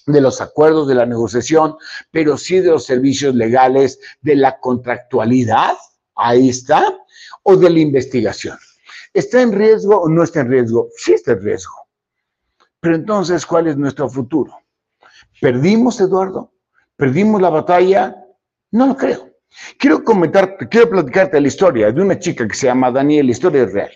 [0.07, 1.75] de los acuerdos de la negociación,
[2.11, 5.73] pero sí de los servicios legales, de la contractualidad,
[6.15, 6.97] ahí está,
[7.43, 8.57] o de la investigación.
[9.13, 10.89] ¿Está en riesgo o no está en riesgo?
[10.97, 11.87] Sí está en riesgo
[12.79, 14.53] pero entonces, ¿cuál es nuestro futuro?
[15.41, 16.53] ¿Perdimos, Eduardo?
[16.95, 18.15] ¿Perdimos la batalla?
[18.71, 19.29] No lo creo.
[19.77, 23.63] Quiero comentarte, quiero platicarte la historia de una chica que se llama Daniel, la historia
[23.63, 23.91] es real.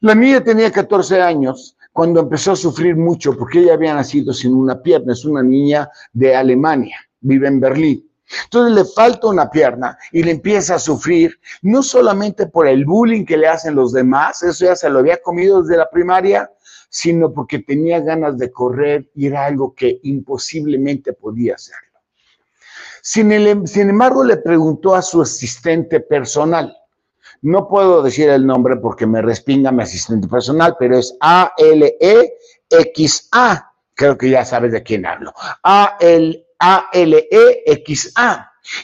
[0.00, 4.54] La niña tenía 14 años cuando empezó a sufrir mucho porque ella había nacido sin
[4.54, 8.08] una pierna, es una niña de Alemania, vive en Berlín.
[8.44, 13.24] Entonces le falta una pierna y le empieza a sufrir, no solamente por el bullying
[13.24, 16.48] que le hacen los demás, eso ya se lo había comido desde la primaria,
[16.88, 21.98] sino porque tenía ganas de correr y era algo que imposiblemente podía hacerlo.
[23.02, 26.77] Sin, embargo, le preguntó a su asistente personal.
[27.42, 31.54] No puedo decir el nombre porque me respinga mi asistente personal, pero es A-L-E-X-A.
[33.94, 35.32] Creo que ya sabes de quién hablo.
[35.62, 36.44] A-L-E-X-A.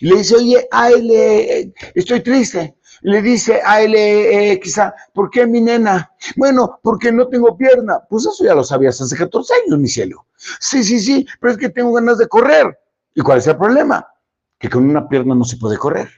[0.00, 6.10] Le dice, oye, A-L, estoy triste le dice a él, quizá, ¿por qué mi nena?
[6.36, 8.00] Bueno, porque no tengo pierna.
[8.08, 10.26] Pues eso ya lo sabías hace 14 años, mi cielo.
[10.58, 12.78] Sí, sí, sí, pero es que tengo ganas de correr.
[13.14, 14.08] ¿Y cuál es el problema?
[14.58, 16.08] Que con una pierna no se puede correr.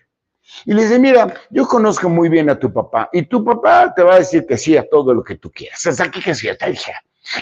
[0.65, 4.03] Y le dice, mira, yo conozco muy bien a tu papá y tu papá te
[4.03, 5.85] va a decir que sí a todo lo que tú quieras.
[5.87, 6.93] Hasta aquí que sí, está hija.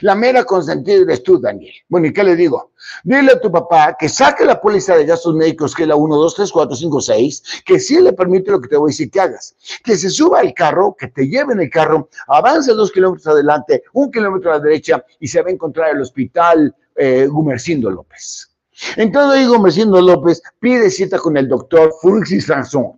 [0.01, 1.75] La mera consentida eres tú, Daniel.
[1.89, 2.73] Bueno, ¿y qué le digo?
[3.03, 6.17] Dile a tu papá que saque la póliza de gastos médicos, que es la 1,
[6.17, 9.11] 2, 3, 4, 5, 6, que sí le permite lo que te voy a decir
[9.11, 9.55] que hagas.
[9.83, 13.83] Que se suba al carro, que te lleve en el carro, avance dos kilómetros adelante,
[13.93, 18.54] un kilómetro a la derecha y se va a encontrar el hospital eh, Gumercindo López.
[18.97, 22.93] Entonces ahí Gumercindo López pide cita con el doctor Fulcis Sanson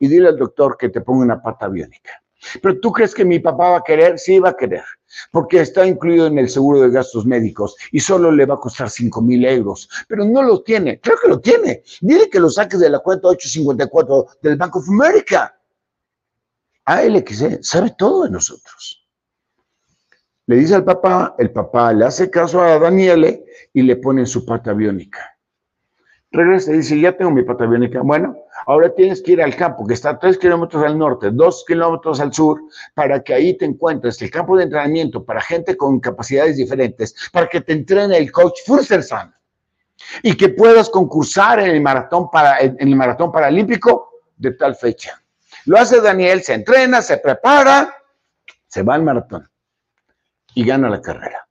[0.00, 2.22] y dile al doctor que te ponga una pata biónica.
[2.60, 4.18] Pero tú crees que mi papá va a querer?
[4.18, 4.82] Sí, va a querer,
[5.30, 8.90] porque está incluido en el seguro de gastos médicos y solo le va a costar
[8.90, 10.98] 5 mil euros, pero no lo tiene.
[11.00, 11.84] Creo que lo tiene.
[12.00, 15.56] Dile que lo saques de la cuenta 854 del Bank of America.
[16.84, 19.01] A él que sabe todo de nosotros.
[20.46, 24.44] Le dice al papá, el papá le hace caso a Daniele y le pone su
[24.44, 25.36] pata biónica.
[26.32, 28.00] Regresa y dice, ya tengo mi pata biónica.
[28.00, 28.34] Bueno,
[28.66, 32.18] ahora tienes que ir al campo, que está a tres kilómetros al norte, dos kilómetros
[32.20, 32.60] al sur,
[32.94, 37.46] para que ahí te encuentres el campo de entrenamiento para gente con capacidades diferentes, para
[37.46, 39.32] que te entrene el coach Furstersan
[40.24, 45.22] y que puedas concursar en el maratón, para, en el maratón paralímpico de tal fecha.
[45.66, 47.94] Lo hace Daniel, se entrena, se prepara,
[48.66, 49.51] se va al maratón
[50.54, 51.46] y gana la carrera.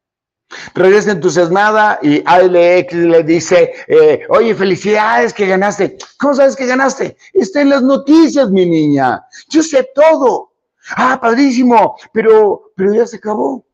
[0.73, 5.97] Regresa entusiasmada y ALX le dice, eh, oye, felicidades que ganaste.
[6.17, 7.15] ¿Cómo sabes que ganaste?
[7.33, 9.23] Está en las noticias, mi niña.
[9.49, 10.51] Yo sé todo.
[10.97, 13.65] Ah, padrísimo, pero, pero ya se acabó.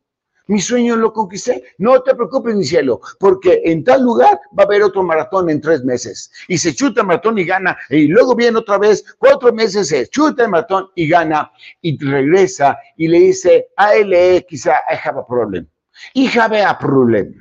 [0.47, 1.63] Mi sueño lo conquisté.
[1.77, 5.61] No te preocupes, mi cielo, porque en tal lugar va a haber otro maratón en
[5.61, 6.31] tres meses.
[6.47, 7.77] Y se chuta el maratón y gana.
[7.89, 11.51] Y luego viene otra vez, cuatro meses se chuta el maratón y gana.
[11.81, 15.67] Y regresa y le dice, ALX, I have a problem.
[16.13, 17.33] Y have a problem.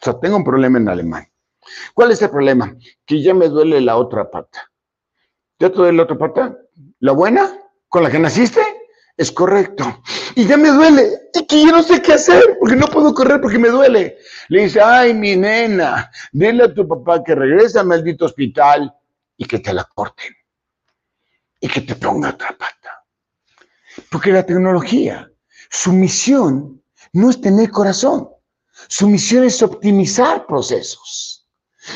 [0.00, 1.26] O sea, tengo un problema en alemán.
[1.94, 2.74] ¿Cuál es el problema?
[3.04, 4.70] Que ya me duele la otra pata.
[5.58, 6.58] ¿Ya te duele la otra pata?
[7.00, 7.52] ¿La buena?
[7.88, 8.60] ¿Con la que naciste?
[9.18, 10.02] Es correcto.
[10.36, 11.30] Y ya me duele.
[11.34, 14.16] Y que yo no sé qué hacer porque no puedo correr porque me duele.
[14.48, 18.94] Le dice, ay, mi nena, dile a tu papá que regrese al maldito hospital
[19.36, 20.32] y que te la corten.
[21.60, 23.04] Y que te ponga otra pata.
[24.08, 25.28] Porque la tecnología,
[25.68, 26.80] su misión
[27.12, 28.28] no es tener corazón.
[28.86, 31.27] Su misión es optimizar procesos.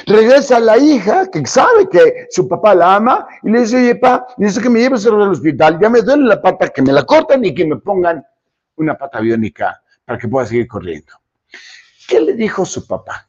[0.07, 4.27] Regresa la hija que sabe que su papá la ama y le dice, oye, papá,
[4.39, 7.45] necesito que me lleves al hospital, ya me duele la pata, que me la cortan
[7.45, 8.25] y que me pongan
[8.77, 11.13] una pata biónica para que pueda seguir corriendo.
[12.09, 13.29] ¿Qué le dijo su papá?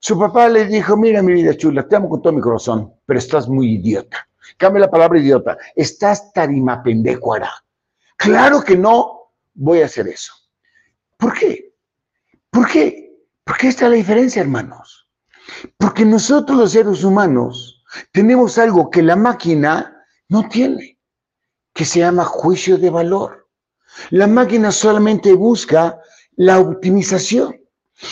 [0.00, 3.18] Su papá le dijo, mira mi vida chula, te amo con todo mi corazón, pero
[3.18, 4.26] estás muy idiota.
[4.56, 5.56] Cambia la palabra idiota.
[5.74, 7.50] Estás tarima pendecuara.
[8.16, 10.32] Claro que no voy a hacer eso.
[11.16, 11.74] ¿Por qué?
[12.50, 13.12] ¿Por qué?
[13.44, 15.01] Porque esta es la diferencia, hermanos.
[15.78, 17.82] Porque nosotros los seres humanos
[18.12, 20.98] tenemos algo que la máquina no tiene,
[21.74, 23.48] que se llama juicio de valor.
[24.10, 25.98] La máquina solamente busca
[26.36, 27.60] la optimización.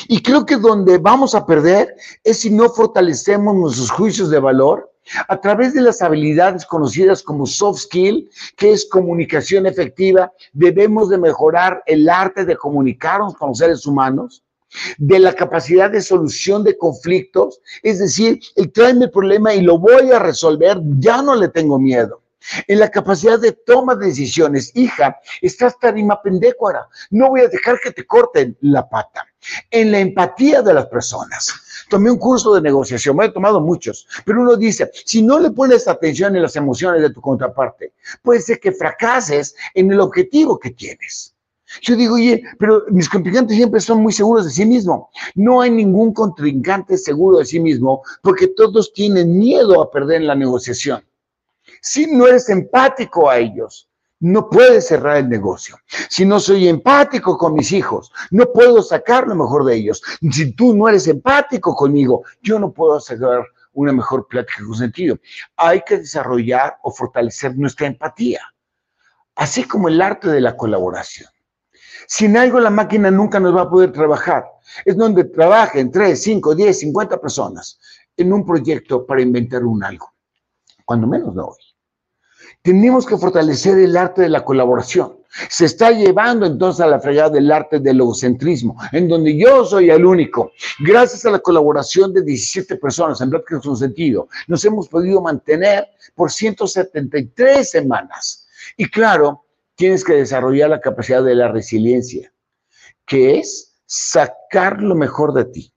[0.09, 4.93] Y creo que donde vamos a perder es si no fortalecemos nuestros juicios de valor
[5.28, 10.32] a través de las habilidades conocidas como soft skill, que es comunicación efectiva.
[10.53, 14.45] Debemos de mejorar el arte de comunicarnos con los seres humanos
[14.99, 19.79] de la capacidad de solución de conflictos, es decir, el traerme el problema y lo
[19.79, 22.23] voy a resolver, ya no le tengo miedo.
[22.66, 27.79] En la capacidad de toma de decisiones, hija, estás tarima pendécuara, no voy a dejar
[27.81, 29.27] que te corten la pata.
[29.71, 31.53] En la empatía de las personas.
[31.89, 35.51] Tomé un curso de negociación, me he tomado muchos, pero uno dice, si no le
[35.51, 40.59] pones atención en las emociones de tu contraparte, puede ser que fracases en el objetivo
[40.59, 41.30] que tienes.
[41.83, 45.09] Yo digo, oye, pero mis contrincantes siempre son muy seguros de sí mismos.
[45.35, 50.27] No hay ningún contrincante seguro de sí mismo porque todos tienen miedo a perder en
[50.27, 51.05] la negociación.
[51.81, 53.89] Si no eres empático a ellos,
[54.21, 55.77] no puedes cerrar el negocio.
[56.11, 60.03] Si no soy empático con mis hijos, no puedo sacar lo mejor de ellos.
[60.31, 65.18] Si tú no eres empático conmigo, yo no puedo sacar una mejor plática con sentido.
[65.57, 68.43] Hay que desarrollar o fortalecer nuestra empatía,
[69.37, 71.31] así como el arte de la colaboración.
[72.07, 74.45] Sin algo la máquina nunca nos va a poder trabajar.
[74.84, 77.78] Es donde trabajen 3, 5, 10, 50 personas
[78.16, 80.12] en un proyecto para inventar un algo.
[80.84, 81.59] Cuando menos no hoy.
[82.62, 85.20] Tenemos que fortalecer el arte de la colaboración.
[85.49, 89.88] Se está llevando entonces a la fregada del arte del egocentrismo, en donde yo soy
[89.88, 90.51] el único.
[90.80, 95.86] Gracias a la colaboración de 17 personas, en es un sentido, nos hemos podido mantener
[96.14, 98.49] por 173 semanas.
[98.76, 99.45] Y claro,
[99.81, 102.31] tienes que desarrollar la capacidad de la resiliencia,
[103.07, 105.72] que es sacar lo mejor de ti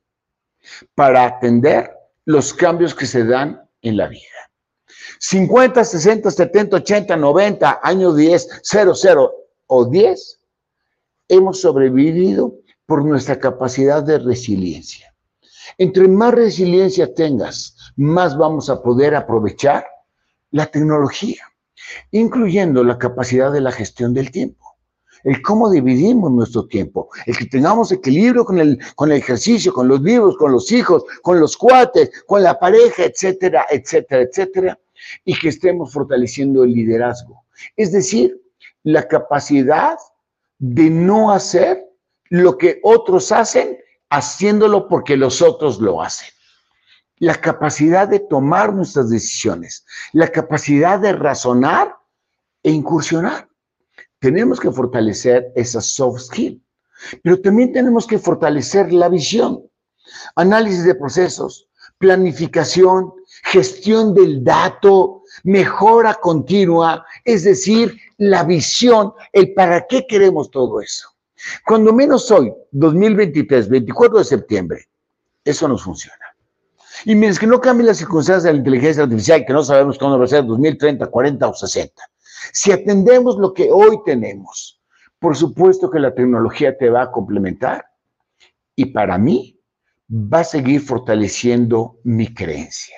[0.94, 1.90] para atender
[2.26, 4.20] los cambios que se dan en la vida.
[5.20, 9.34] 50, 60, 70, 80, 90, año 10, 0, 0
[9.68, 10.40] o 10,
[11.30, 15.16] hemos sobrevivido por nuestra capacidad de resiliencia.
[15.78, 19.88] Entre más resiliencia tengas, más vamos a poder aprovechar
[20.52, 21.53] la tecnología,
[22.12, 24.74] incluyendo la capacidad de la gestión del tiempo
[25.24, 29.88] el cómo dividimos nuestro tiempo, el que tengamos equilibrio con el, con el ejercicio, con
[29.88, 34.80] los libros, con los hijos, con los cuates, con la pareja, etcétera, etcétera, etcétera,
[35.24, 37.44] y que estemos fortaleciendo el liderazgo.
[37.76, 38.40] Es decir,
[38.84, 39.98] la capacidad
[40.60, 41.86] de no hacer
[42.30, 43.78] lo que otros hacen,
[44.10, 46.30] haciéndolo porque los otros lo hacen.
[47.24, 51.96] La capacidad de tomar nuestras decisiones, la capacidad de razonar
[52.62, 53.48] e incursionar.
[54.20, 56.62] Tenemos que fortalecer esa soft skill,
[57.24, 59.64] pero también tenemos que fortalecer la visión,
[60.36, 63.14] análisis de procesos, planificación,
[63.46, 71.08] gestión del dato, mejora continua, es decir, la visión, el para qué queremos todo eso.
[71.66, 74.90] Cuando menos hoy, 2023, 24 de septiembre,
[75.46, 76.23] eso nos funciona.
[77.06, 80.18] Y mientras que no cambien las circunstancias de la inteligencia artificial, que no sabemos cuándo
[80.20, 82.04] va a ser, 2030, 40 o 60,
[82.52, 84.82] si atendemos lo que hoy tenemos,
[85.20, 87.86] por supuesto que la tecnología te va a complementar
[88.76, 89.60] y para mí
[90.12, 92.98] va a seguir fortaleciendo mi creencia.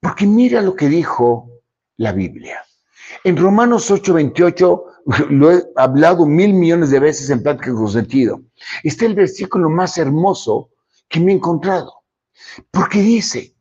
[0.00, 1.50] Porque mira lo que dijo
[1.96, 2.64] la Biblia.
[3.24, 4.82] En Romanos 8:28,
[5.30, 8.42] lo he hablado mil millones de veces en práctica con sentido,
[8.82, 10.70] está el versículo más hermoso
[11.08, 11.92] que me he encontrado.
[12.70, 13.54] Porque dice,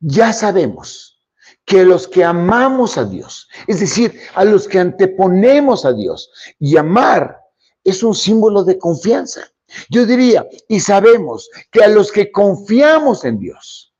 [0.00, 1.20] ya sabemos
[1.64, 6.76] que los que amamos a Dios, es decir, a los que anteponemos a Dios, y
[6.76, 7.38] amar
[7.84, 9.42] es un símbolo de confianza.
[9.88, 13.94] Yo diría, y sabemos que a los que confiamos en Dios,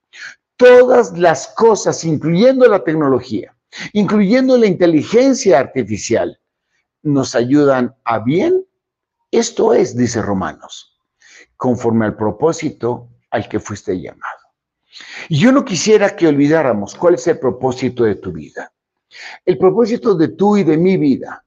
[0.56, 3.56] todas las cosas, incluyendo la tecnología,
[3.92, 6.38] incluyendo la inteligencia artificial,
[7.02, 8.66] nos ayudan a bien.
[9.30, 11.00] Esto es, dice Romanos,
[11.56, 14.38] conforme al propósito al que fuiste llamado.
[15.28, 18.72] Y yo no quisiera que olvidáramos cuál es el propósito de tu vida.
[19.44, 21.44] El propósito de tu y de mi vida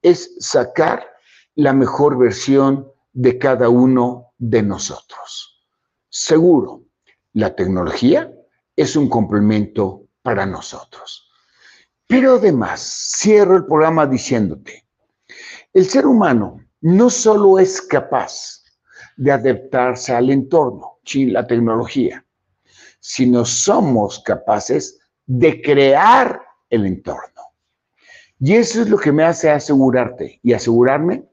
[0.00, 1.06] es sacar
[1.54, 5.64] la mejor versión de cada uno de nosotros.
[6.08, 6.84] Seguro,
[7.32, 8.32] la tecnología
[8.76, 11.30] es un complemento para nosotros.
[12.06, 14.86] Pero además, cierro el programa diciéndote,
[15.72, 18.61] el ser humano no solo es capaz
[19.22, 22.24] de adaptarse al entorno, la tecnología,
[22.98, 27.42] sino somos capaces de crear el entorno.
[28.40, 31.24] Y eso es lo que me hace asegurarte y asegurarme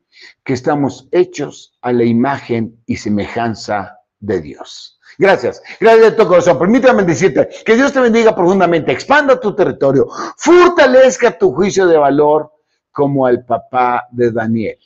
[0.44, 5.00] que estamos hechos a la imagen y semejanza de Dios.
[5.18, 5.60] Gracias.
[5.80, 6.60] Gracias de todo corazón.
[6.60, 12.52] Permítame decirte que Dios te bendiga profundamente, expanda tu territorio, fortalezca tu juicio de valor
[12.92, 14.78] como al papá de Daniel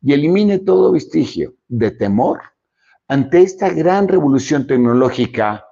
[0.00, 2.40] y elimine todo vestigio de temor
[3.08, 5.64] ante esta gran revolución tecnológica,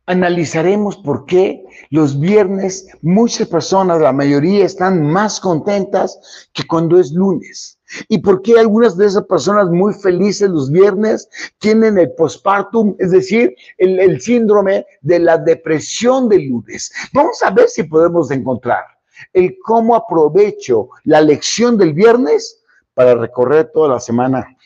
[0.06, 7.12] Analizaremos por qué los viernes muchas personas, la mayoría, están más contentas que cuando es
[7.12, 7.78] lunes.
[8.08, 11.28] Y por qué algunas de esas personas muy felices los viernes
[11.58, 16.92] tienen el postpartum, es decir, el, síndrome de la depresión del lunes.
[17.12, 18.84] Vamos a ver si podemos encontrar
[19.32, 22.62] el cómo aprovecho la lección del viernes
[22.94, 24.56] para recorrer toda la semana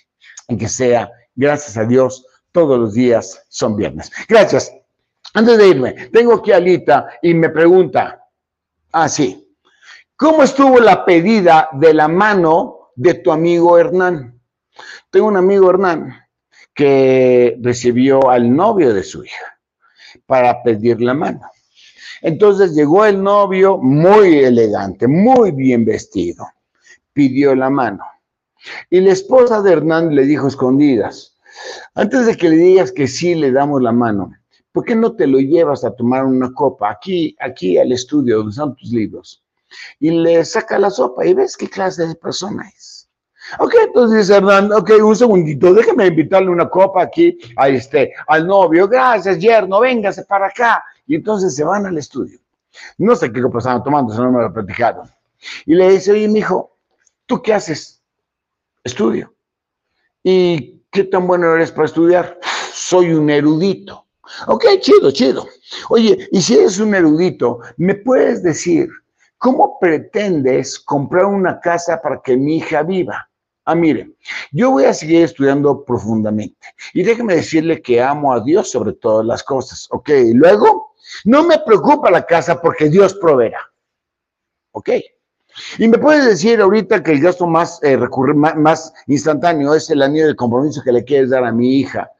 [0.48, 4.10] y que sea, gracias a Dios, todos los días son viernes.
[4.28, 4.72] Gracias.
[5.36, 8.24] Antes de irme, tengo aquí a Alita y me pregunta,
[8.92, 9.54] ah, sí,
[10.16, 14.40] ¿cómo estuvo la pedida de la mano de tu amigo Hernán?
[15.10, 16.10] Tengo un amigo Hernán
[16.72, 19.58] que recibió al novio de su hija
[20.24, 21.42] para pedir la mano.
[22.22, 26.48] Entonces llegó el novio muy elegante, muy bien vestido,
[27.12, 28.06] pidió la mano.
[28.88, 31.36] Y la esposa de Hernán le dijo escondidas,
[31.94, 34.32] antes de que le digas que sí le damos la mano,
[34.76, 38.50] ¿por qué no te lo llevas a tomar una copa aquí, aquí al estudio donde
[38.50, 39.42] están tus libros?
[39.98, 43.08] Y le saca la sopa y ves qué clase de persona es.
[43.58, 48.86] Ok, entonces Hernán, ok, un segundito, déjeme invitarle una copa aquí a este, al novio.
[48.86, 50.84] Gracias, yerno, véngase para acá.
[51.06, 52.38] Y entonces se van al estudio.
[52.98, 55.08] No sé qué copa estaban tomando, eso no me lo platicaron.
[55.64, 56.76] Y le dice, oye, hijo,
[57.24, 58.02] ¿tú qué haces?
[58.84, 59.32] Estudio.
[60.22, 62.38] ¿Y qué tan bueno eres para estudiar?
[62.74, 64.05] Soy un erudito.
[64.46, 65.46] Ok, chido, chido.
[65.88, 68.88] Oye, y si eres un erudito, ¿me puedes decir
[69.38, 73.28] cómo pretendes comprar una casa para que mi hija viva?
[73.64, 74.12] Ah, mire,
[74.52, 76.56] yo voy a seguir estudiando profundamente
[76.94, 80.08] y déjeme decirle que amo a Dios sobre todas las cosas, ¿ok?
[80.08, 83.60] Y luego, no me preocupa la casa porque Dios proveerá,
[84.70, 84.90] ¿ok?
[85.78, 87.98] Y me puedes decir ahorita que el gasto más, eh,
[88.36, 92.10] más, más instantáneo es el anillo de compromiso que le quieres dar a mi hija.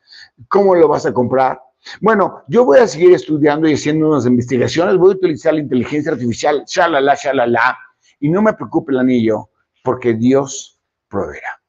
[0.48, 1.60] ¿Cómo lo vas a comprar?
[2.00, 6.12] Bueno, yo voy a seguir estudiando y haciendo unas investigaciones, voy a utilizar la inteligencia
[6.12, 7.78] artificial, shalala, shalala,
[8.20, 9.50] y no me preocupe el anillo,
[9.82, 11.60] porque Dios proveerá.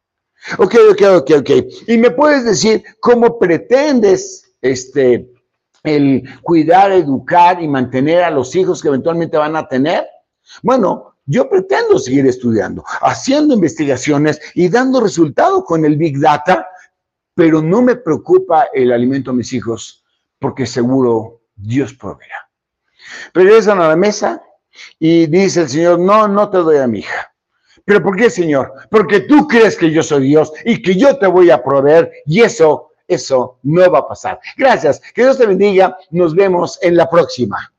[0.57, 1.49] Ok, ok, ok, ok.
[1.88, 5.30] Y me puedes decir cómo pretendes este,
[5.84, 10.07] el cuidar, educar y mantener a los hijos que eventualmente van a tener.
[10.63, 16.65] Bueno, yo pretendo seguir estudiando, haciendo investigaciones y dando resultados con el Big Data,
[17.36, 20.05] pero no me preocupa el alimento a mis hijos
[20.39, 22.49] porque seguro Dios proveerá.
[23.33, 24.43] Regresan a la mesa
[24.99, 27.33] y dice el Señor, no, no te doy a mi hija.
[27.85, 28.73] ¿Pero por qué, Señor?
[28.91, 32.41] Porque tú crees que yo soy Dios y que yo te voy a proveer y
[32.41, 34.39] eso, eso no va a pasar.
[34.57, 34.99] Gracias.
[35.13, 35.97] Que Dios te bendiga.
[36.11, 37.73] Nos vemos en la próxima.